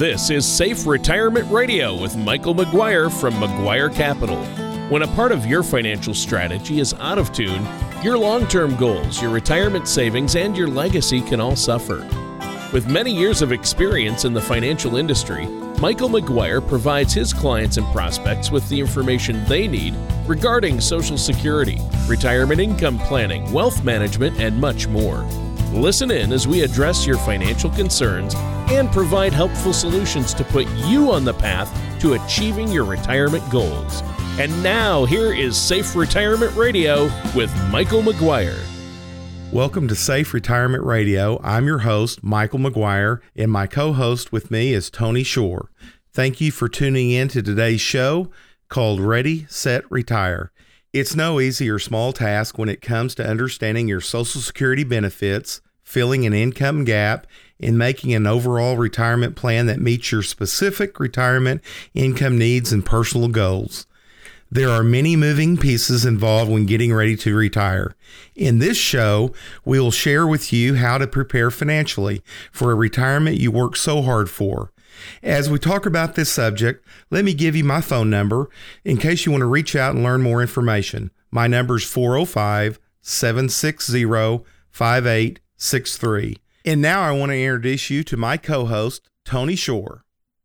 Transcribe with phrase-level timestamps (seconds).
[0.00, 4.42] This is Safe Retirement Radio with Michael McGuire from McGuire Capital.
[4.88, 7.68] When a part of your financial strategy is out of tune,
[8.02, 11.98] your long term goals, your retirement savings, and your legacy can all suffer.
[12.72, 15.46] With many years of experience in the financial industry,
[15.82, 19.94] Michael McGuire provides his clients and prospects with the information they need
[20.26, 25.18] regarding Social Security, retirement income planning, wealth management, and much more.
[25.74, 28.34] Listen in as we address your financial concerns
[28.70, 31.68] and provide helpful solutions to put you on the path
[32.00, 34.02] to achieving your retirement goals.
[34.38, 38.58] And now, here is Safe Retirement Radio with Michael McGuire.
[39.52, 41.40] Welcome to Safe Retirement Radio.
[41.42, 45.72] I'm your host, Michael McGuire, and my co host with me is Tony Shore.
[46.12, 48.30] Thank you for tuning in to today's show
[48.68, 50.52] called Ready, Set, Retire.
[50.92, 55.60] It's no easy or small task when it comes to understanding your Social Security benefits,
[55.82, 57.26] filling an income gap,
[57.62, 61.62] and making an overall retirement plan that meets your specific retirement
[61.94, 63.86] income needs and personal goals.
[64.52, 67.94] There are many moving pieces involved when getting ready to retire.
[68.34, 69.32] In this show,
[69.64, 74.02] we will share with you how to prepare financially for a retirement you work so
[74.02, 74.72] hard for.
[75.22, 78.50] As we talk about this subject, let me give you my phone number
[78.84, 81.12] in case you want to reach out and learn more information.
[81.30, 86.36] My number is 405 760 5863.
[86.64, 90.04] And now I want to introduce you to my co host, Tony Shore.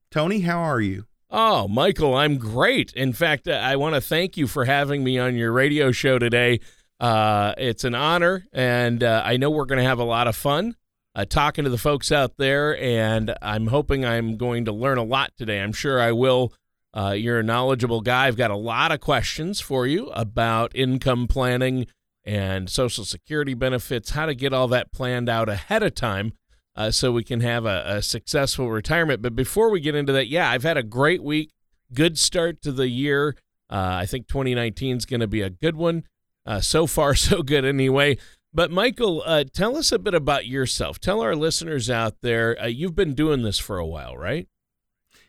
[0.10, 1.06] Tony, how are you?
[1.30, 2.94] Oh, Michael, I'm great.
[2.94, 6.62] In fact, I want to thank you for having me on your radio show today.
[7.02, 10.36] Uh, it's an honor, and uh, I know we're going to have a lot of
[10.38, 10.76] fun
[11.14, 15.04] uh, talking to the folks out there, and I'm hoping I'm going to learn a
[15.04, 15.62] lot today.
[15.62, 16.54] I'm sure I will.
[16.94, 18.28] Uh, you're a knowledgeable guy.
[18.28, 21.88] I've got a lot of questions for you about income planning
[22.26, 26.34] and Social Security benefits, how to get all that planned out ahead of time.
[26.76, 29.22] Uh, so we can have a, a successful retirement.
[29.22, 31.52] But before we get into that, yeah, I've had a great week,
[31.94, 33.38] good start to the year.
[33.70, 36.04] Uh, I think 2019 is going to be a good one.
[36.46, 38.18] Uh, so far, so good anyway.
[38.54, 41.00] But Michael, uh, tell us a bit about yourself.
[41.00, 44.48] Tell our listeners out there, uh, you've been doing this for a while, right?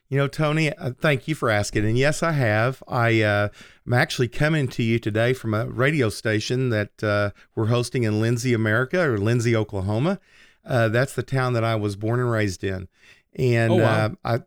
[0.08, 1.84] You know, Tony, uh, thank you for asking.
[1.84, 2.82] And yes, I have.
[2.86, 3.48] I uh,
[3.84, 8.20] I'm actually coming to you today from a radio station that uh, we're hosting in
[8.20, 10.20] Lindsay, America, or Lindsay, Oklahoma.
[10.64, 12.88] Uh, that's the town that I was born and raised in.
[13.34, 14.16] And oh, wow.
[14.24, 14.40] I,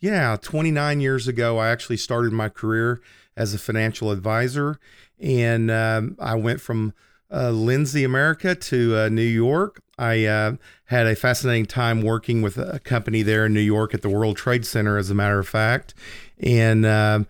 [0.00, 3.00] yeah, 29 years ago, I actually started my career
[3.36, 4.78] as a financial advisor,
[5.18, 6.92] and um, I went from
[7.30, 9.80] uh, Lindsay, America to uh, New York.
[9.98, 14.02] I uh, had a fascinating time working with a company there in New York at
[14.02, 15.94] the World Trade Center, as a matter of fact.
[16.38, 17.26] And um,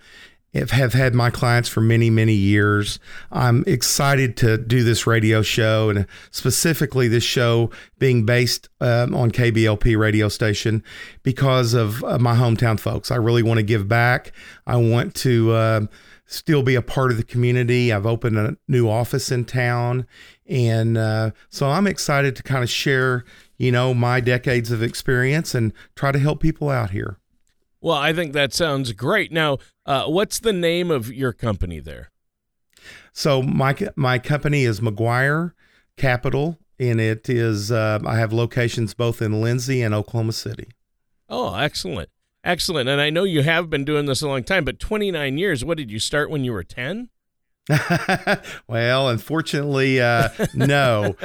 [0.65, 2.99] have had my clients for many, many years.
[3.31, 9.31] I'm excited to do this radio show and specifically this show being based um, on
[9.31, 10.83] KBLP radio station
[11.23, 13.11] because of uh, my hometown folks.
[13.11, 14.33] I really want to give back.
[14.67, 15.81] I want to uh,
[16.27, 17.93] still be a part of the community.
[17.93, 20.07] I've opened a new office in town.
[20.47, 23.25] And uh, so I'm excited to kind of share,
[23.57, 27.19] you know, my decades of experience and try to help people out here.
[27.81, 29.31] Well, I think that sounds great.
[29.31, 32.11] Now, uh, what's the name of your company there?
[33.13, 35.53] So my my company is McGuire
[35.97, 40.69] Capital, and it is uh, I have locations both in Lindsay and Oklahoma City.
[41.29, 42.11] Oh, excellent.
[42.47, 42.89] Excellent.
[42.89, 45.77] And I know you have been doing this a long time, but 29 years, what
[45.77, 47.09] did you start when you were 10?
[48.69, 51.17] well, unfortunately, uh, no.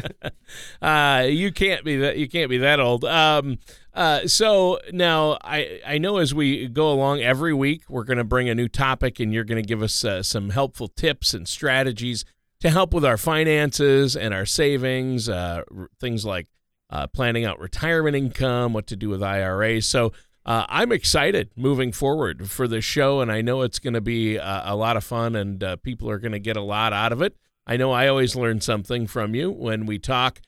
[0.82, 2.18] uh, you can't be that.
[2.18, 3.06] You can't be that old.
[3.06, 3.58] Um,
[3.94, 8.24] uh, so now I I know as we go along every week we're going to
[8.24, 11.48] bring a new topic, and you're going to give us uh, some helpful tips and
[11.48, 12.26] strategies
[12.60, 15.62] to help with our finances and our savings, uh,
[15.98, 16.48] things like
[16.90, 19.86] uh, planning out retirement income, what to do with IRAs.
[19.86, 20.12] So
[20.46, 24.38] uh, I'm excited moving forward for this show, and I know it's going to be
[24.38, 27.12] uh, a lot of fun, and uh, people are going to get a lot out
[27.12, 27.36] of it.
[27.66, 30.40] I know I always learn something from you when we talk.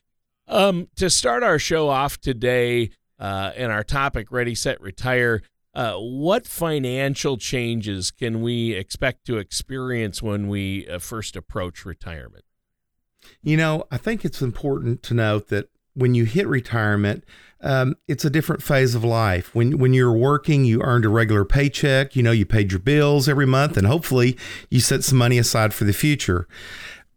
[0.47, 5.41] Um, to start our show off today, uh, and our topic, Ready, Set, Retire,
[5.73, 12.45] uh, what financial changes can we expect to experience when we uh, first approach retirement?
[13.41, 17.23] You know, I think it's important to note that when you hit retirement,
[17.61, 19.53] um, it's a different phase of life.
[19.55, 22.15] When when you're working, you earned a regular paycheck.
[22.15, 24.37] You know, you paid your bills every month, and hopefully,
[24.69, 26.47] you set some money aside for the future.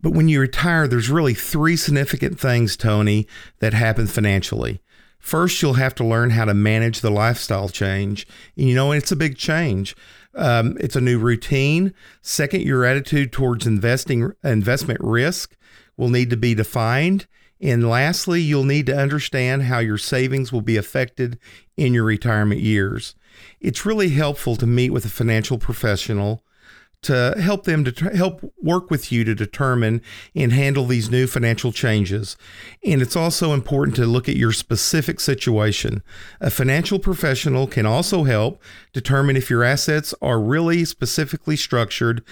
[0.00, 3.26] But when you retire, there's really three significant things, Tony,
[3.58, 4.80] that happen financially.
[5.18, 8.26] First, you'll have to learn how to manage the lifestyle change.
[8.56, 9.94] And you know, it's a big change.
[10.34, 11.92] Um, it's a new routine.
[12.22, 15.54] Second, your attitude towards investing investment risk
[15.98, 17.26] will need to be defined
[17.60, 21.38] And lastly, you'll need to understand how your savings will be affected
[21.76, 23.14] in your retirement years.
[23.60, 26.42] It's really helpful to meet with a financial professional
[27.02, 30.02] to help them to help work with you to determine
[30.34, 32.36] and handle these new financial changes.
[32.84, 36.02] And it's also important to look at your specific situation.
[36.40, 38.60] A financial professional can also help
[38.92, 42.22] determine if your assets are really specifically structured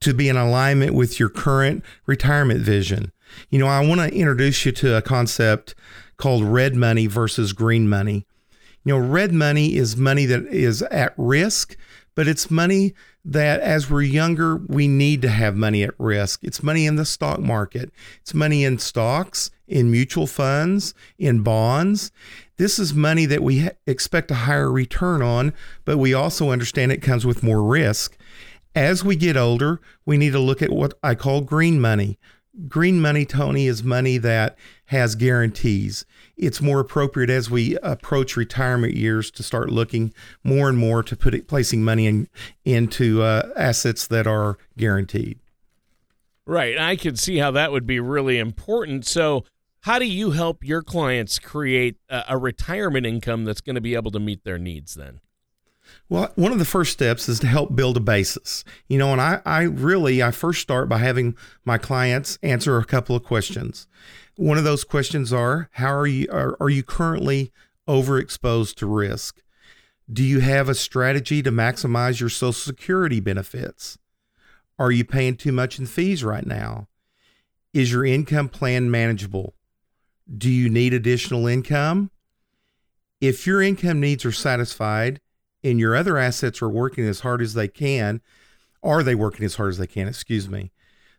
[0.00, 3.12] to be in alignment with your current retirement vision.
[3.50, 5.74] You know, I want to introduce you to a concept
[6.16, 8.26] called red money versus green money.
[8.84, 11.76] You know, red money is money that is at risk,
[12.14, 12.94] but it's money
[13.24, 16.44] that as we're younger, we need to have money at risk.
[16.44, 17.90] It's money in the stock market,
[18.20, 22.12] it's money in stocks, in mutual funds, in bonds.
[22.56, 25.52] This is money that we expect a higher return on,
[25.84, 28.16] but we also understand it comes with more risk.
[28.74, 32.18] As we get older, we need to look at what I call green money.
[32.68, 34.56] Green money, Tony, is money that
[34.86, 36.06] has guarantees.
[36.36, 41.16] It's more appropriate as we approach retirement years to start looking more and more to
[41.16, 42.28] put it, placing money in,
[42.64, 45.38] into uh, assets that are guaranteed.
[46.46, 46.78] Right.
[46.78, 49.06] I can see how that would be really important.
[49.06, 49.44] So,
[49.80, 53.94] how do you help your clients create a, a retirement income that's going to be
[53.94, 55.20] able to meet their needs then?
[56.08, 58.64] Well, one of the first steps is to help build a basis.
[58.88, 62.84] You know, and I, I really, I first start by having my clients answer a
[62.84, 63.88] couple of questions.
[64.36, 67.52] One of those questions are, how are you, are, are you currently
[67.88, 69.42] overexposed to risk?
[70.12, 73.98] Do you have a strategy to maximize your Social Security benefits?
[74.78, 76.86] Are you paying too much in fees right now?
[77.72, 79.54] Is your income plan manageable?
[80.32, 82.10] Do you need additional income?
[83.20, 85.20] If your income needs are satisfied,
[85.70, 88.20] and your other assets are working as hard as they can,
[88.82, 90.08] are they working as hard as they can?
[90.08, 90.70] Excuse me.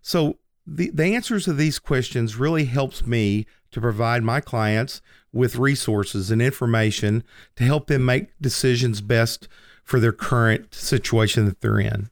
[0.01, 5.01] So the, the answers to these questions really helps me to provide my clients
[5.33, 7.23] with resources and information
[7.55, 9.47] to help them make decisions best
[9.83, 12.09] for their current situation that they're in.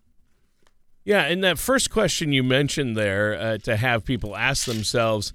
[1.03, 5.33] Yeah, and that first question you mentioned there uh, to have people ask themselves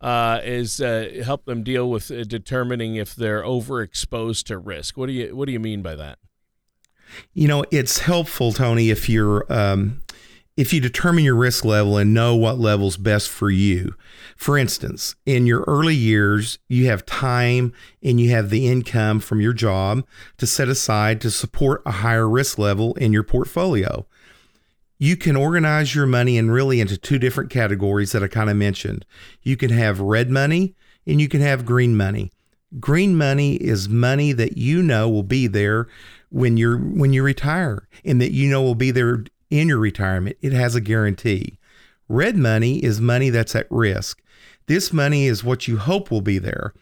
[0.00, 4.96] uh, is uh, help them deal with uh, determining if they're overexposed to risk.
[4.96, 6.18] What do you What do you mean by that?
[7.34, 10.02] You know, it's helpful, Tony, if you're um,
[10.56, 13.94] if you determine your risk level and know what level's best for you.
[14.36, 17.72] For instance, in your early years, you have time
[18.02, 20.06] and you have the income from your job
[20.38, 24.06] to set aside to support a higher risk level in your portfolio.
[24.98, 28.56] You can organize your money in really into two different categories that I kind of
[28.56, 29.06] mentioned.
[29.42, 30.74] You can have red money
[31.06, 32.30] and you can have green money.
[32.78, 35.88] Green money is money that you know will be there
[36.32, 40.36] when you're when you retire and that you know will be there in your retirement.
[40.40, 41.58] It has a guarantee.
[42.08, 44.22] Red money is money that's at risk.
[44.66, 46.72] This money is what you hope will be there.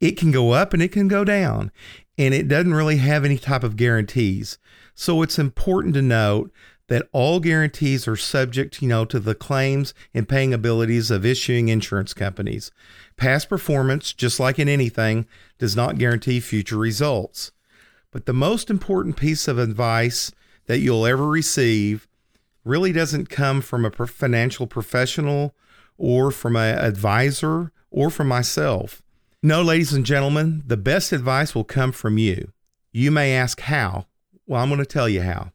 [0.00, 1.70] It can go up and it can go down,
[2.18, 4.58] and it doesn't really have any type of guarantees.
[4.94, 6.52] So it's important to note
[6.88, 11.68] that all guarantees are subject, you know, to the claims and paying abilities of issuing
[11.68, 12.70] insurance companies.
[13.16, 15.26] Past performance, just like in anything,
[15.58, 17.52] does not guarantee future results.
[18.14, 20.30] But the most important piece of advice
[20.66, 22.06] that you'll ever receive
[22.64, 25.52] really doesn't come from a financial professional
[25.98, 29.02] or from an advisor or from myself.
[29.42, 32.52] No, ladies and gentlemen, the best advice will come from you.
[32.92, 34.06] You may ask how.
[34.46, 35.50] Well, I'm going to tell you how.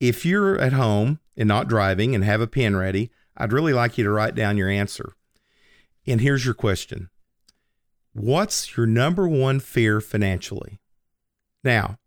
[0.00, 3.98] If you're at home and not driving and have a pen ready, I'd really like
[3.98, 5.12] you to write down your answer.
[6.06, 7.10] And here's your question
[8.14, 10.80] What's your number one fear financially?
[11.64, 11.98] Now,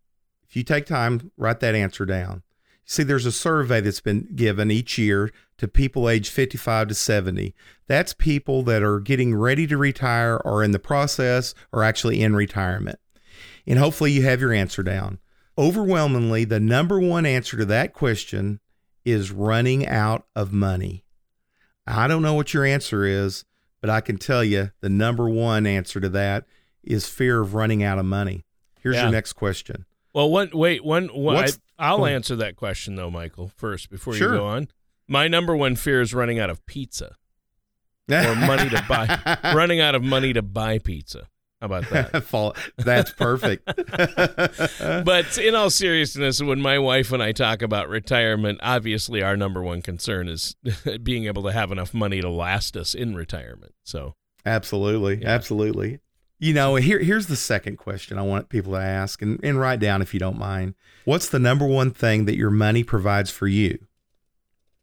[0.47, 2.43] if you take time, write that answer down.
[2.85, 7.55] See, there's a survey that's been given each year to people aged 55 to 70.
[7.87, 12.35] That's people that are getting ready to retire or in the process or actually in
[12.35, 12.99] retirement.
[13.65, 15.19] And hopefully you have your answer down.
[15.57, 18.59] Overwhelmingly, the number one answer to that question
[19.05, 21.05] is running out of money.
[21.87, 23.45] I don't know what your answer is,
[23.79, 26.45] but I can tell you the number one answer to that
[26.83, 28.43] is fear of running out of money.
[28.81, 29.03] Here's yeah.
[29.03, 29.85] your next question.
[30.13, 31.47] Well, one wait, one, one
[31.79, 34.33] I, will answer that question though, Michael, first before sure.
[34.33, 34.67] you go on.
[35.07, 37.15] My number one fear is running out of pizza
[38.11, 41.27] or money to buy, running out of money to buy pizza.
[41.61, 42.63] How about that?
[42.77, 43.65] That's perfect.
[45.05, 49.61] but in all seriousness, when my wife and I talk about retirement, obviously our number
[49.61, 50.55] one concern is
[51.03, 53.75] being able to have enough money to last us in retirement.
[53.83, 55.29] So, absolutely, yeah.
[55.29, 55.99] absolutely.
[56.41, 59.79] You know, here here's the second question I want people to ask and, and write
[59.79, 60.73] down if you don't mind.
[61.05, 63.77] What's the number one thing that your money provides for you?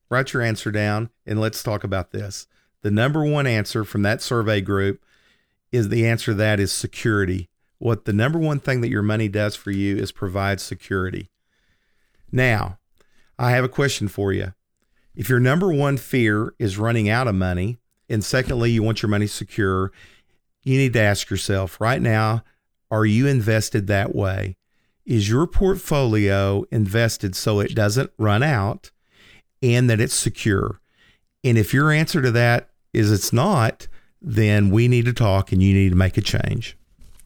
[0.09, 2.47] Write your answer down and let's talk about this.
[2.83, 5.03] the number one answer from that survey group
[5.73, 7.51] is the answer that is security.
[7.79, 11.29] What the number one thing that your money does for you is provide security.
[12.31, 12.79] Now,
[13.37, 14.55] I have a question for you.
[15.17, 19.11] If your number one fear is running out of money, and secondly, you want your
[19.11, 19.93] money secure,
[20.69, 22.45] you need to ask yourself right now
[22.91, 24.57] are you invested that way?
[25.05, 28.91] Is your portfolio invested so it doesn't run out
[29.63, 30.81] and that it's secure?
[31.45, 33.89] And if your answer to that is it's not,
[34.21, 36.77] then we need to talk and you need to make a change.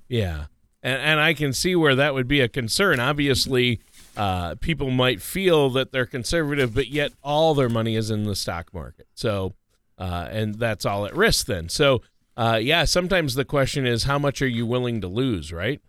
[0.09, 0.47] Yeah.
[0.83, 3.01] And, and I can see where that would be a concern.
[3.01, 3.81] Obviously,
[4.17, 8.37] uh, people might feel that they're conservative, but yet all their money is in the
[8.37, 9.07] stock market.
[9.15, 9.55] So,
[9.99, 11.69] uh, and that's all at risk then.
[11.69, 12.03] So,
[12.37, 15.81] uh, yeah, sometimes the question is how much are you willing to lose, right?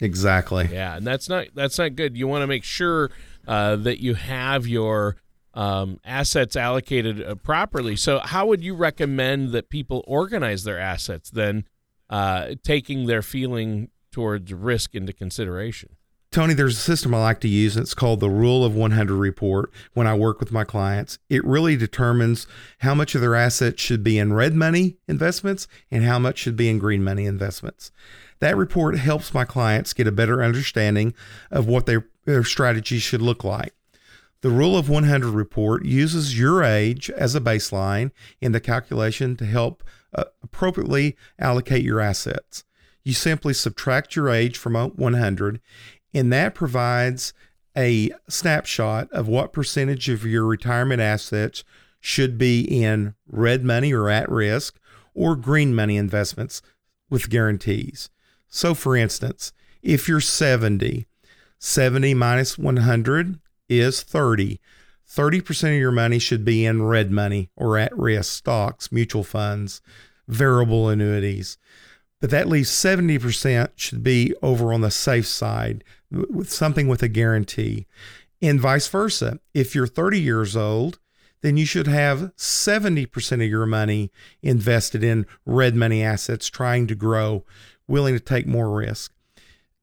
[0.00, 0.68] Exactly.
[0.72, 2.16] Yeah, and that's not that's not good.
[2.16, 3.10] You want to make sure
[3.46, 5.16] uh, that you have your
[5.54, 7.96] um, assets allocated uh, properly.
[7.96, 11.64] So, how would you recommend that people organize their assets then,
[12.08, 15.96] uh, taking their feeling towards risk into consideration?
[16.32, 17.76] Tony, there's a system I like to use.
[17.76, 21.18] It's called the Rule of 100 report when I work with my clients.
[21.28, 22.46] It really determines
[22.78, 26.54] how much of their assets should be in red money investments and how much should
[26.54, 27.90] be in green money investments.
[28.38, 31.14] That report helps my clients get a better understanding
[31.50, 33.74] of what their, their strategy should look like.
[34.42, 39.44] The Rule of 100 report uses your age as a baseline in the calculation to
[39.44, 39.82] help
[40.14, 42.62] uh, appropriately allocate your assets.
[43.02, 45.60] You simply subtract your age from 100
[46.12, 47.32] and that provides
[47.76, 51.64] a snapshot of what percentage of your retirement assets
[52.00, 54.78] should be in red money or at risk
[55.14, 56.62] or green money investments
[57.08, 58.10] with guarantees.
[58.48, 59.52] So, for instance,
[59.82, 61.06] if you're 70,
[61.58, 63.38] 70 minus 100
[63.68, 64.60] is 30.
[65.08, 69.80] 30% of your money should be in red money or at risk stocks, mutual funds,
[70.28, 71.58] variable annuities.
[72.20, 77.08] But that leaves 70% should be over on the safe side with something with a
[77.08, 77.86] guarantee.
[78.42, 79.38] And vice versa.
[79.54, 80.98] If you're 30 years old,
[81.42, 84.10] then you should have 70% of your money
[84.42, 87.44] invested in red money assets trying to grow,
[87.86, 89.12] willing to take more risk.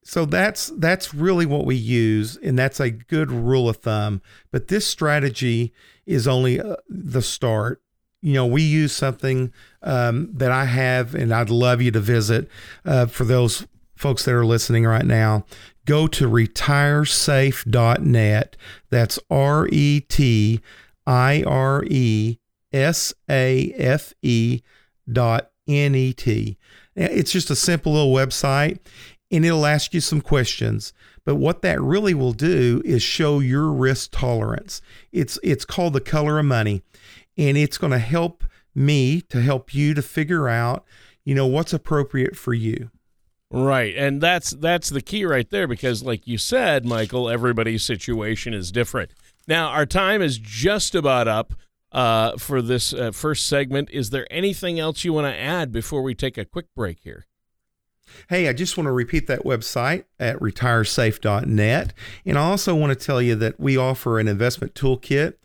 [0.04, 4.70] So that's that's really what we use and that's a good rule of thumb, but
[4.70, 5.74] this strategy
[6.06, 7.82] is only uh, the start.
[8.22, 9.52] You know, we use something
[9.84, 12.50] um, that I have, and I'd love you to visit
[12.86, 13.68] uh, for those
[13.98, 15.46] folks that are listening right now
[15.88, 18.56] go to retiresafe.net.
[18.92, 20.62] That's R E T
[21.08, 22.38] I R E
[22.72, 24.62] S A F E
[25.12, 26.60] dot N E T.
[26.96, 28.78] It's just a simple little website
[29.32, 30.94] and it'll ask you some questions.
[31.26, 34.82] But what that really will do is show your risk tolerance.
[35.12, 36.84] It's it's called the color of money
[37.38, 38.44] and it's going to help
[38.76, 40.86] me to help you to figure out,
[41.26, 42.90] you know, what's appropriate for you.
[43.50, 43.96] Right.
[43.96, 48.72] And that's that's the key right there because like you said, Michael, everybody's situation is
[48.72, 49.12] different.
[49.48, 51.54] Now, our time is just about up
[51.94, 53.90] uh, for this uh, first segment.
[53.92, 57.26] Is there anything else you want to add before we take a quick break here?
[58.30, 61.94] Hey, I just want to repeat that website at retiresafe.net.
[62.26, 65.36] And I also want to tell you that we offer an investment toolkit.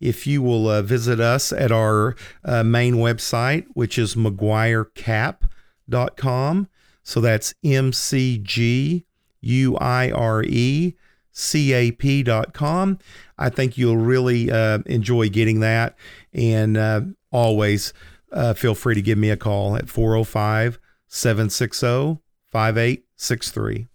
[0.00, 6.68] If you will uh, visit us at our uh, main website, which is mcguirecap.com,
[7.02, 9.04] so that's M C G
[9.40, 10.94] U I R E
[11.32, 12.98] C A P dot com.
[13.38, 15.96] I think you'll really uh, enjoy getting that.
[16.32, 17.92] And uh, always
[18.30, 20.78] uh, feel free to give me a call at 405
[21.08, 23.88] 760 5863.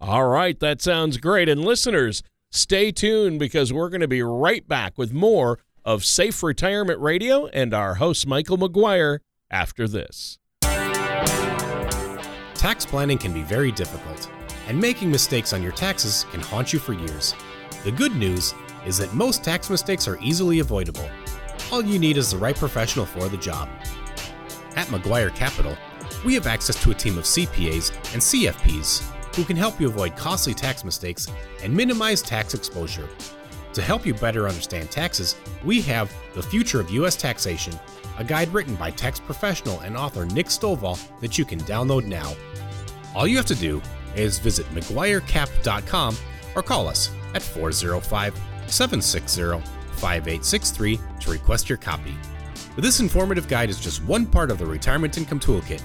[0.00, 1.48] All right, that sounds great.
[1.48, 6.42] And listeners, stay tuned because we're going to be right back with more of Safe
[6.42, 9.20] Retirement Radio and our host, Michael McGuire,
[9.50, 10.38] after this.
[12.62, 14.30] Tax planning can be very difficult,
[14.68, 17.34] and making mistakes on your taxes can haunt you for years.
[17.82, 18.54] The good news
[18.86, 21.10] is that most tax mistakes are easily avoidable.
[21.72, 23.68] All you need is the right professional for the job.
[24.76, 25.76] At McGuire Capital,
[26.24, 30.16] we have access to a team of CPAs and CFPs who can help you avoid
[30.16, 31.26] costly tax mistakes
[31.64, 33.08] and minimize tax exposure.
[33.72, 37.16] To help you better understand taxes, we have The Future of U.S.
[37.16, 37.74] Taxation,
[38.18, 42.34] a guide written by tax professional and author Nick Stovall that you can download now.
[43.14, 43.82] All you have to do
[44.14, 46.16] is visit McGuireCap.com
[46.54, 48.34] or call us at 405
[48.66, 49.60] 760
[49.98, 52.14] 5863 to request your copy.
[52.76, 55.80] This informative guide is just one part of the Retirement Income Toolkit,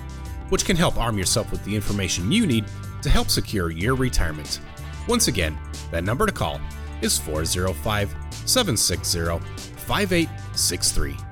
[0.50, 2.65] which can help arm yourself with the information you need
[3.01, 4.62] to help secure your retirement.
[5.07, 5.57] Once again,
[5.91, 6.60] that number to call
[7.01, 9.19] is 405 760
[9.77, 11.26] 5863.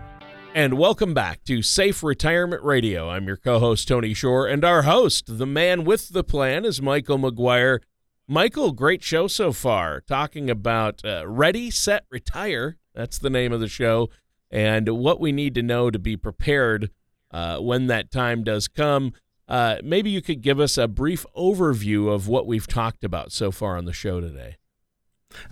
[0.56, 3.10] And welcome back to Safe Retirement Radio.
[3.10, 6.82] I'm your co host, Tony Shore, and our host, the man with the plan, is
[6.82, 7.80] Michael McGuire.
[8.26, 12.78] Michael, great show so far, talking about uh, Ready, Set, Retire.
[12.94, 14.10] That's the name of the show,
[14.50, 16.90] and what we need to know to be prepared
[17.32, 19.12] uh, when that time does come.
[19.50, 23.52] Uh, maybe you could give us a brief overview of what we've talked about so
[23.52, 24.56] far on the show today.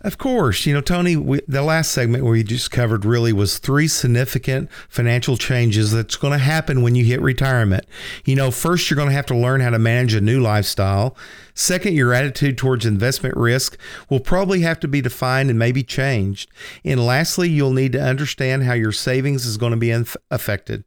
[0.02, 0.66] Of course.
[0.66, 5.38] You know, Tony, we, the last segment we just covered really was three significant financial
[5.38, 7.86] changes that's going to happen when you hit retirement.
[8.26, 11.16] You know, first, you're going to have to learn how to manage a new lifestyle.
[11.54, 13.78] Second, your attitude towards investment risk
[14.10, 16.50] will probably have to be defined and maybe changed.
[16.84, 20.84] And lastly, you'll need to understand how your savings is going to be inf- affected.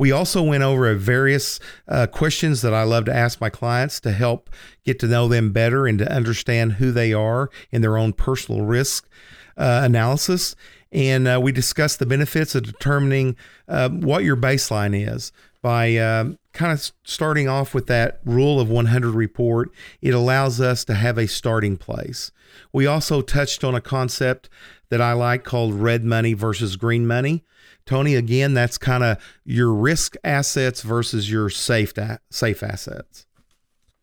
[0.00, 4.12] We also went over various uh, questions that I love to ask my clients to
[4.12, 4.48] help
[4.82, 8.62] get to know them better and to understand who they are in their own personal
[8.62, 9.06] risk
[9.58, 10.56] uh, analysis.
[10.90, 13.36] And uh, we discussed the benefits of determining
[13.68, 18.70] uh, what your baseline is by um, kind of starting off with that rule of
[18.70, 19.70] 100 report.
[20.00, 22.32] It allows us to have a starting place.
[22.72, 24.48] We also touched on a concept
[24.88, 27.44] that I like called red money versus green money.
[27.86, 31.92] Tony, again, that's kind of your risk assets versus your safe
[32.30, 33.26] safe assets.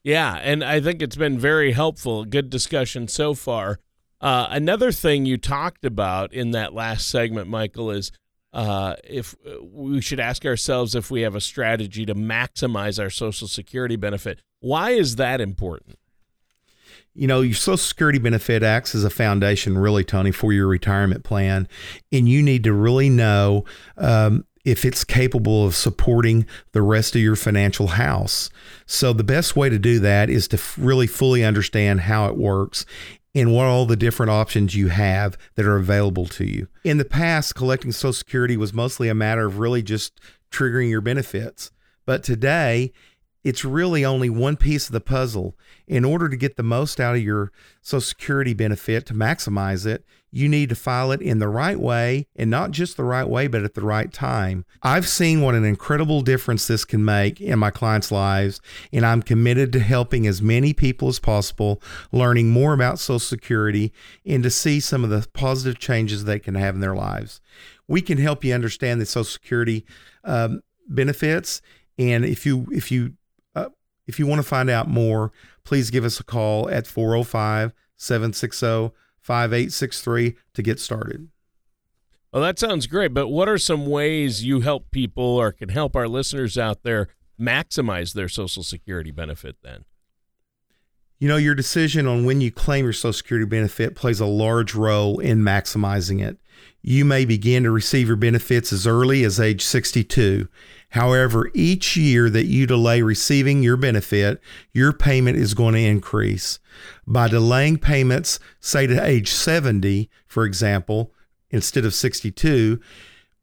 [0.04, 2.24] Yeah, and I think it's been very helpful.
[2.24, 3.80] Good discussion so far.
[4.22, 8.12] Uh, another thing you talked about in that last segment, Michael, is
[8.54, 13.10] uh, if uh, we should ask ourselves if we have a strategy to maximize our
[13.10, 14.40] Social Security benefit.
[14.60, 15.98] Why is that important?
[17.18, 21.24] You know, your Social Security benefit acts as a foundation, really, Tony, for your retirement
[21.24, 21.68] plan.
[22.12, 23.66] And you need to really know
[23.98, 28.52] um, if it's capable of supporting the rest of your financial house.
[28.86, 32.86] So, the best way to do that is to really fully understand how it works
[33.34, 36.68] and what all the different options you have that are available to you.
[36.84, 40.20] In the past, collecting Social Security was mostly a matter of really just
[40.52, 41.72] triggering your benefits.
[42.06, 42.94] But today,
[43.48, 45.56] it's really only one piece of the puzzle.
[45.88, 50.04] In order to get the most out of your Social Security benefit to maximize it,
[50.32, 53.48] you need to file it in the right way and not just the right way,
[53.48, 54.66] but at the right time.
[54.84, 58.60] I've seen what an incredible difference this can make in my clients' lives,
[58.92, 63.94] and I'm committed to helping as many people as possible learning more about Social Security
[64.26, 67.40] and to see some of the positive changes they can have in their lives.
[67.88, 69.86] We can help you understand the Social Security
[70.26, 71.62] um, benefits.
[71.98, 73.14] And if you if you
[74.08, 75.32] if you want to find out more,
[75.64, 81.28] please give us a call at 405 760 5863 to get started.
[82.32, 83.14] Well, that sounds great.
[83.14, 87.10] But what are some ways you help people or can help our listeners out there
[87.40, 89.86] maximize their Social Security benefit then?
[91.20, 94.76] You know, your decision on when you claim your Social Security benefit plays a large
[94.76, 96.38] role in maximizing it.
[96.82, 100.48] You may begin to receive your benefits as early as age 62.
[100.98, 104.42] However, each year that you delay receiving your benefit,
[104.74, 106.58] your payment is going to increase.
[107.06, 111.14] By delaying payments, say to age 70, for example,
[111.52, 112.80] instead of 62,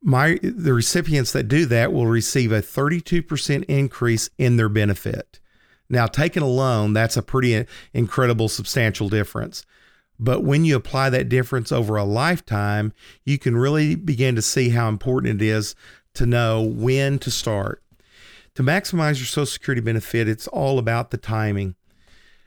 [0.02, 5.38] my the recipients that do that will receive a 32% increase in their benefit.
[5.88, 9.64] Now, taken alone, that's a pretty incredible substantial difference.
[10.18, 12.92] But when you apply that difference over a lifetime,
[13.24, 15.76] you can really begin to see how important it is
[16.14, 17.82] to know when to start.
[18.54, 21.74] To maximize your Social Security benefit, it's all about the timing.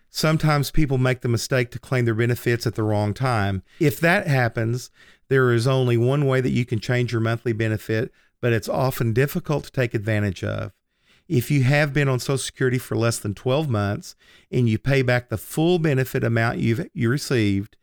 [0.10, 3.62] Sometimes people make the mistake to claim their benefits at the wrong time.
[3.80, 4.90] If that happens,
[5.28, 9.14] there is only one way that you can change your monthly benefit, but it's often
[9.14, 10.72] difficult to take advantage of.
[11.28, 14.16] If you have been on Social Security for less than 12 months
[14.50, 17.76] and you pay back the full benefit amount you've you received,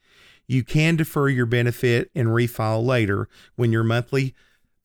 [0.46, 4.34] you can defer your benefit and refile later when your monthly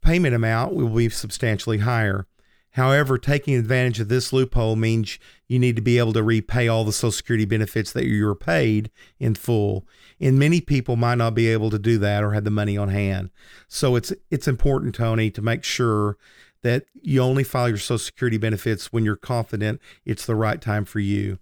[0.01, 2.25] payment amount will be substantially higher.
[2.73, 6.83] However, taking advantage of this loophole means you need to be able to repay all
[6.83, 9.88] the Social Security benefits that you were paid in full.
[10.19, 12.89] And many people might not be able to do that or have the money on
[12.89, 13.31] hand.
[13.67, 16.17] So it's it's important, Tony, to make sure
[16.62, 20.85] that you only file your Social Security benefits when you're confident it's the right time
[20.85, 21.39] for you.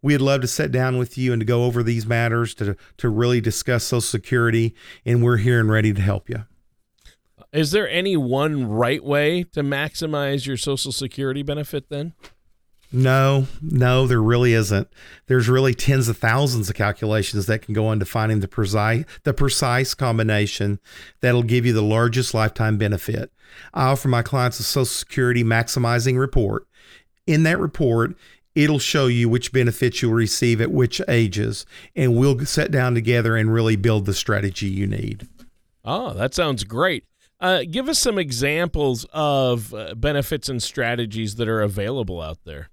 [0.00, 3.08] We'd love to sit down with you and to go over these matters to to
[3.10, 6.44] really discuss Social Security, and we're here and ready to help you.
[7.52, 12.14] Is there any one right way to maximize your Social Security benefit then?
[12.90, 14.88] No, no, there really isn't.
[15.26, 19.32] There's really tens of thousands of calculations that can go into finding the precise the
[19.32, 20.78] precise combination
[21.20, 23.32] that'll give you the largest lifetime benefit.
[23.72, 26.66] I offer my clients a Social Security maximizing report.
[27.26, 28.14] In that report,
[28.54, 31.64] it'll show you which benefits you'll receive at which ages,
[31.96, 35.28] and we'll sit down together and really build the strategy you need.
[35.84, 37.04] Oh, that sounds great.
[37.42, 42.70] Uh, give us some examples of uh, benefits and strategies that are available out there.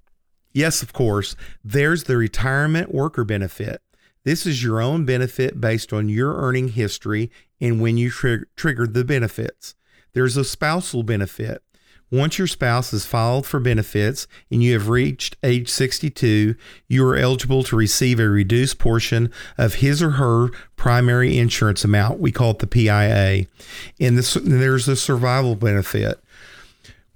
[0.54, 1.36] Yes, of course.
[1.64, 3.82] There's the retirement worker benefit.
[4.26, 8.94] This is your own benefit based on your earning history and when you tr- triggered
[8.94, 9.74] the benefits.
[10.14, 11.64] There's a spousal benefit.
[12.12, 16.56] Once your spouse has filed for benefits and you have reached age 62,
[16.88, 22.20] you are eligible to receive a reduced portion of his or her primary insurance amount.
[22.20, 23.46] We call it the PIA.
[24.00, 26.20] And this, there's a survival benefit.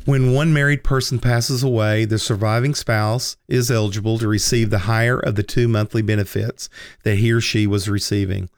[0.05, 5.17] When one married person passes away, the surviving spouse is eligible to receive the higher
[5.17, 6.69] of the two monthly benefits
[7.03, 8.49] that he or she was receiving.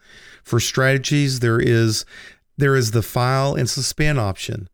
[0.42, 2.04] For strategies, there is
[2.58, 4.68] there is the file and suspend option.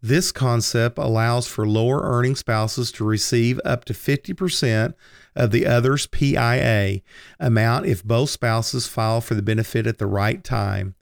[0.00, 4.94] This concept allows for lower earning spouses to receive up to 50%
[5.34, 7.00] of the other's PIA
[7.40, 10.94] amount if both spouses file for the benefit at the right time.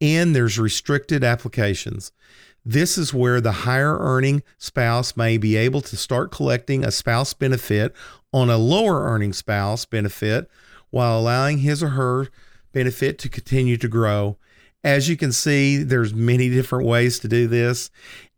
[0.00, 2.12] And there's restricted applications.
[2.64, 7.34] This is where the higher earning spouse may be able to start collecting a spouse
[7.34, 7.94] benefit
[8.32, 10.48] on a lower earning spouse benefit
[10.90, 12.28] while allowing his or her
[12.72, 14.36] benefit to continue to grow.
[14.84, 17.90] As you can see, there's many different ways to do this,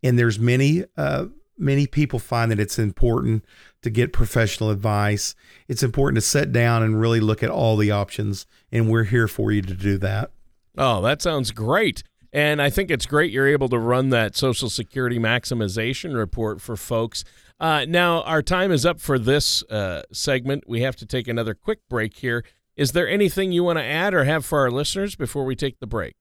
[0.03, 1.27] and there's many uh,
[1.59, 3.45] many people find that it's important
[3.83, 5.35] to get professional advice.
[5.69, 9.29] It's important to sit down and really look at all the options, and we're here
[9.29, 10.33] for you to do that.
[10.77, 12.03] Oh, that sounds great.
[12.33, 16.77] And I think it's great you're able to run that Social Security maximization report for
[16.77, 17.25] folks.
[17.59, 20.65] Uh, now, our time is up for this uh, segment.
[20.67, 22.45] We have to take another quick break here.
[22.77, 25.81] Is there anything you want to add or have for our listeners before we take
[25.81, 26.15] the break?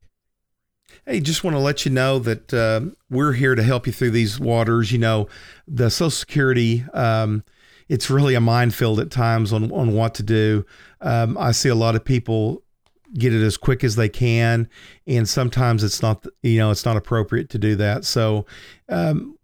[1.06, 4.12] Hey, just want to let you know that uh, we're here to help you through
[4.12, 4.91] these waters.
[4.91, 5.28] You know,
[5.67, 7.43] the Social Security, um,
[7.88, 10.65] it's really a minefield at times on, on what to do.
[11.02, 12.63] Um, I see a lot of people
[13.13, 14.69] get it as quick as they can
[15.08, 18.45] and sometimes it's not you know it's not appropriate to do that so
[18.89, 19.38] um,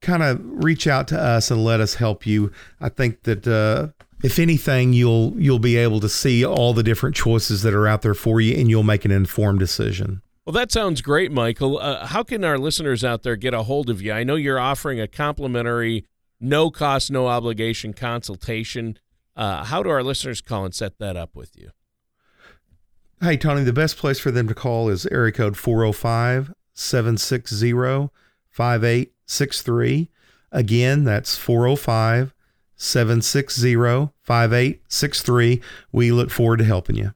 [0.00, 3.88] kind of reach out to us and let us help you i think that uh,
[4.22, 8.02] if anything you'll you'll be able to see all the different choices that are out
[8.02, 11.78] there for you and you'll make an informed decision well, that sounds great, Michael.
[11.78, 14.12] Uh, how can our listeners out there get a hold of you?
[14.12, 16.06] I know you're offering a complimentary,
[16.40, 18.98] no cost, no obligation consultation.
[19.36, 21.70] Uh, how do our listeners call and set that up with you?
[23.20, 28.08] Hey, Tony, the best place for them to call is area code 405 760
[28.50, 30.10] 5863.
[30.52, 32.34] Again, that's 405
[32.76, 33.74] 760
[34.22, 35.60] 5863.
[35.92, 37.12] We look forward to helping you.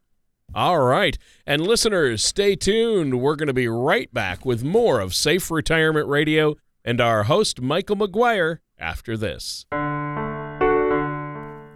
[0.55, 1.19] All right.
[1.47, 3.21] And listeners, stay tuned.
[3.21, 7.61] We're going to be right back with more of Safe Retirement Radio and our host,
[7.61, 9.67] Michael McGuire, after this.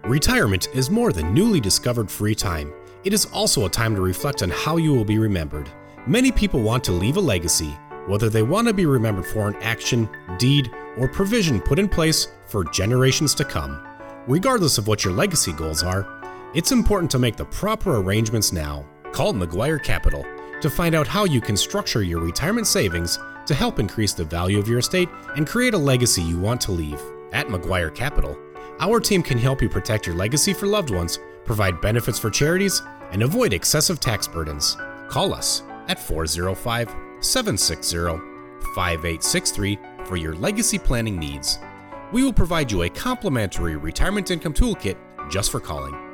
[0.08, 2.72] Retirement is more than newly discovered free time.
[3.04, 5.68] It is also a time to reflect on how you will be remembered.
[6.06, 9.56] Many people want to leave a legacy, whether they want to be remembered for an
[9.56, 13.84] action, deed, or provision put in place for generations to come.
[14.28, 16.17] Regardless of what your legacy goals are,
[16.54, 18.86] it's important to make the proper arrangements now.
[19.12, 20.24] Call McGuire Capital
[20.60, 24.58] to find out how you can structure your retirement savings to help increase the value
[24.58, 27.00] of your estate and create a legacy you want to leave.
[27.32, 28.36] At McGuire Capital,
[28.80, 32.82] our team can help you protect your legacy for loved ones provide benefits for charities,
[33.10, 34.76] and avoid excessive tax burdens.
[35.08, 37.96] Call us at 405 760
[38.74, 41.58] 5863 for your legacy planning needs.
[42.12, 44.96] We will provide you a complimentary retirement income toolkit
[45.30, 46.07] just for calling.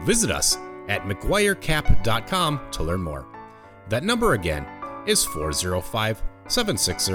[0.00, 0.56] Visit us
[0.88, 3.26] at McGuireCap.com to learn more.
[3.88, 4.66] That number again
[5.06, 7.12] is 405 760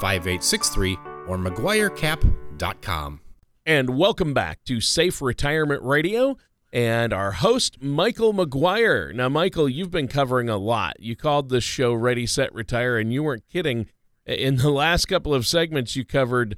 [0.00, 3.20] 5863 or McGuireCap.com.
[3.66, 6.36] And welcome back to Safe Retirement Radio
[6.72, 9.14] and our host, Michael McGuire.
[9.14, 10.98] Now, Michael, you've been covering a lot.
[11.00, 13.86] You called this show Ready, Set, Retire, and you weren't kidding.
[14.26, 16.56] In the last couple of segments, you covered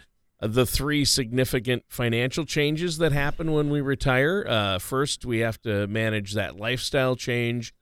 [0.49, 4.45] the three significant financial changes that happen when we retire.
[4.49, 7.73] Uh, first, we have to manage that lifestyle change.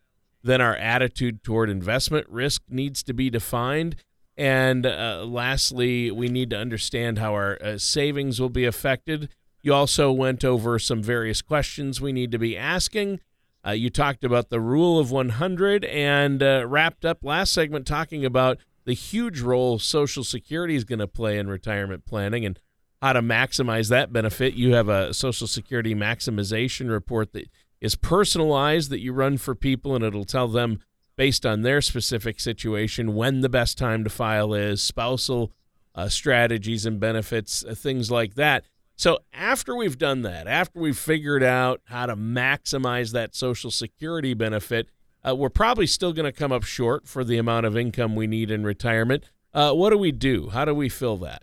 [0.42, 3.96] Then, our attitude toward investment risk needs to be defined.
[4.36, 9.28] And uh, lastly, we need to understand how our uh, savings will be affected
[9.62, 13.20] you also went over some various questions we need to be asking.
[13.66, 18.24] Uh, you talked about the rule of 100 and uh, wrapped up last segment talking
[18.24, 22.58] about the huge role Social Security is going to play in retirement planning and
[23.02, 24.54] how to maximize that benefit.
[24.54, 27.48] You have a Social Security maximization report that
[27.80, 30.80] is personalized that you run for people, and it'll tell them
[31.16, 35.52] based on their specific situation when the best time to file is, spousal
[35.94, 38.64] uh, strategies and benefits, uh, things like that.
[38.96, 44.34] So after we've done that, after we've figured out how to maximize that Social Security
[44.34, 44.88] benefit,
[45.26, 48.26] uh, we're probably still going to come up short for the amount of income we
[48.26, 49.24] need in retirement.
[49.52, 50.50] Uh, what do we do?
[50.50, 51.42] How do we fill that?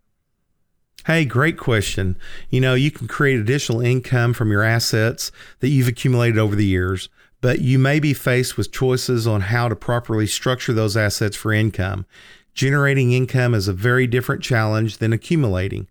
[1.05, 2.17] Hey, great question.
[2.49, 6.65] You know, you can create additional income from your assets that you've accumulated over the
[6.65, 7.07] years,
[7.39, 11.53] but you may be faced with choices on how to properly structure those assets for
[11.53, 12.05] income.
[12.53, 15.87] Generating income is a very different challenge than accumulating.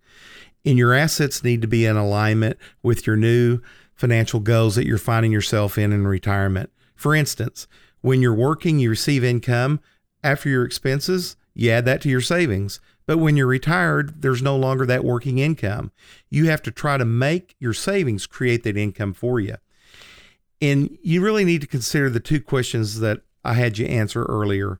[0.65, 3.59] And your assets need to be in alignment with your new
[3.95, 6.69] financial goals that you're finding yourself in in retirement.
[6.97, 7.67] For instance,
[8.01, 9.79] when you're working, you receive income.
[10.23, 12.81] After your expenses, you add that to your savings.
[13.05, 15.91] But when you're retired, there's no longer that working income.
[16.29, 19.55] You have to try to make your savings create that income for you.
[20.59, 24.79] And you really need to consider the two questions that I had you answer earlier,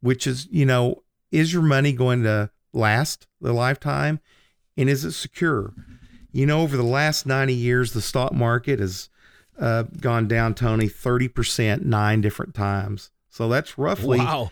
[0.00, 4.18] which is, you know, is your money going to last the lifetime?
[4.76, 5.74] And is it secure?
[6.32, 9.09] You know, over the last 90 years, the stock market has
[9.60, 13.10] uh, gone down, Tony, 30% nine different times.
[13.28, 14.50] So that's roughly Wow.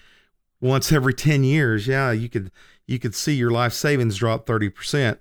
[0.61, 1.87] once every 10 years.
[1.89, 2.51] Yeah, you could
[2.87, 5.19] you could see your life savings drop 30%.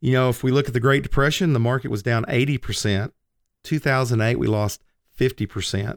[0.00, 3.12] You know, if we look at the Great Depression, the market was down 80%.
[3.64, 4.82] 2008, we lost
[5.18, 5.96] 50%.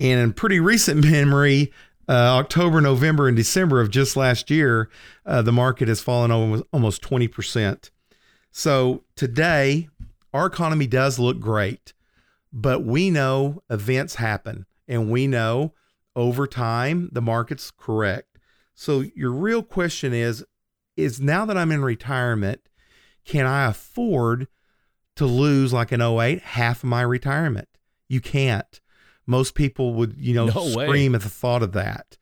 [0.00, 1.72] And in pretty recent memory,
[2.08, 4.88] uh, October, November, and December of just last year,
[5.26, 7.90] uh, the market has fallen almost, almost 20%.
[8.50, 9.88] So today,
[10.34, 11.92] our economy does look great,
[12.52, 15.72] but we know events happen and we know
[16.14, 18.38] over time the market's correct.
[18.74, 20.44] So your real question is
[20.96, 22.60] is now that I'm in retirement,
[23.24, 24.48] can I afford
[25.16, 27.68] to lose like an 08 half of my retirement?
[28.08, 28.80] You can't.
[29.26, 30.86] Most people would, you know, No way.
[30.86, 32.18] scream at the thought of that.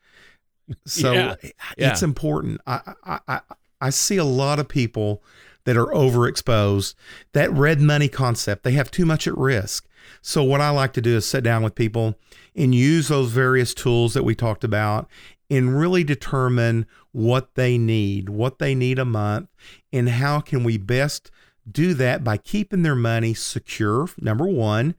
[0.86, 1.34] So Yeah.
[1.76, 1.90] Yeah.
[1.90, 2.60] it's important.
[2.66, 3.40] I, I I
[3.80, 5.24] I see a lot of people
[5.64, 6.94] that are overexposed.
[7.32, 9.88] That red money concept, they have too much at risk.
[10.23, 12.16] So what I like to do is sit down with people
[12.55, 15.09] and use those various tools that we talked about
[15.51, 19.49] and really determine what they need, what they need a month,
[19.92, 21.31] and how can we best
[21.70, 24.94] do that by keeping their money secure, number one,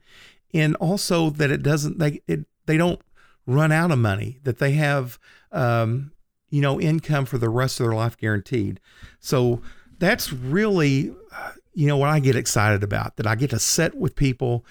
[0.54, 3.00] and also that it doesn't they it, they don't
[3.46, 5.18] run out of money, that they have
[5.50, 6.12] um,
[6.50, 8.80] you know income for the rest of their life guaranteed.
[9.20, 9.62] So
[9.98, 13.94] that's really uh, you know what I get excited about that I get to sit
[13.94, 14.64] with people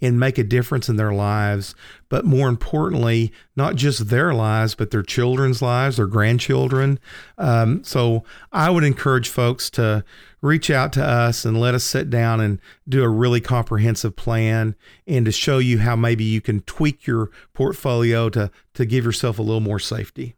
[0.00, 1.74] and make a difference in their lives,
[2.08, 6.98] but more importantly, not just their lives, but their children's lives, their grandchildren.
[7.36, 10.04] Um, so I would encourage folks to
[10.40, 14.76] reach out to us and let us sit down and do a really comprehensive plan
[15.06, 19.38] and to show you how maybe you can tweak your portfolio to to give yourself
[19.38, 20.36] a little more safety.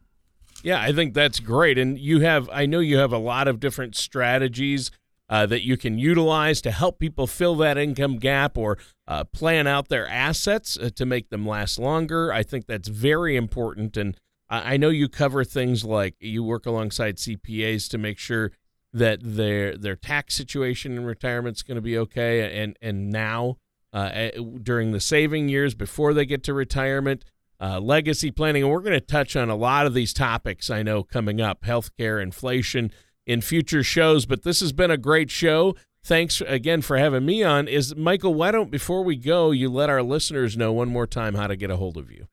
[0.63, 1.79] Yeah, I think that's great.
[1.79, 4.91] And you have, I know you have a lot of different strategies
[5.31, 9.67] uh, that you can utilize to help people fill that income gap or uh, plan
[9.67, 12.33] out their assets uh, to make them last longer.
[12.33, 13.97] I think that's very important.
[13.97, 14.19] And
[14.51, 18.51] I, I know you cover things like you work alongside CPAs to make sure
[18.93, 23.57] that their their tax situation in retirement is going to be okay, and and now
[23.93, 27.25] uh, eh, during the saving years before they get to retirement
[27.61, 28.65] uh, legacy planning.
[28.65, 31.63] And we're going to touch on a lot of these topics I know coming up
[31.63, 32.91] healthcare, inflation
[33.27, 34.27] in future shows.
[34.27, 35.75] But this has been a great show.
[36.03, 37.69] Thanks again for having me on.
[37.69, 41.35] Is Michael, why don't, before we go, you let our listeners know one more time
[41.35, 42.27] how to get a hold of you?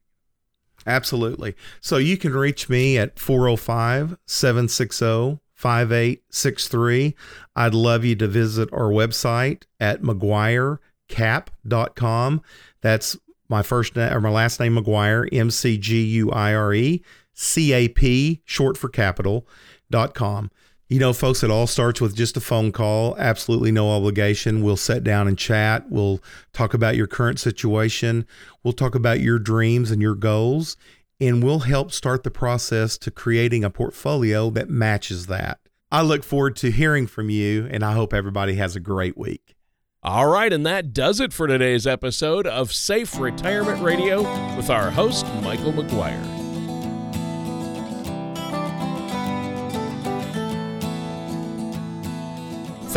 [0.86, 1.56] Absolutely.
[1.82, 7.16] So you can reach me at 405 760 5863.
[7.56, 12.42] I'd love you to visit our website at McGuireCap.com.
[12.82, 13.18] That's
[13.50, 17.02] my first name or my last name, McGuire, M C G U I R E,
[17.34, 20.52] C A P, short for capital.com.
[20.90, 24.64] You know, folks, it all starts with just a phone call, absolutely no obligation.
[24.64, 25.90] We'll sit down and chat.
[25.90, 26.22] We'll
[26.54, 28.26] talk about your current situation.
[28.64, 30.78] We'll talk about your dreams and your goals,
[31.20, 35.60] and we'll help start the process to creating a portfolio that matches that.
[35.92, 39.56] I look forward to hearing from you, and I hope everybody has a great week.
[40.04, 44.22] All right, and that does it for today's episode of Safe Retirement Radio
[44.56, 46.37] with our host, Michael McGuire.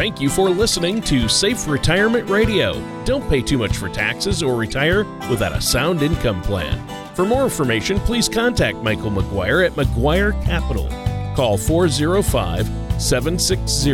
[0.01, 2.83] Thank you for listening to Safe Retirement Radio.
[3.05, 7.15] Don't pay too much for taxes or retire without a sound income plan.
[7.15, 10.89] For more information, please contact Michael McGuire at McGuire Capital.
[11.37, 12.67] Call 405
[12.99, 13.93] 760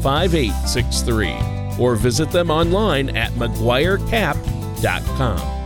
[0.00, 5.53] 5863 or visit them online at McGuireCap.com.